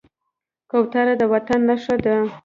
کوتره 0.69 1.13
د 1.21 1.23
وطن 1.33 1.59
نښه 1.69 1.95
ده. 2.05 2.15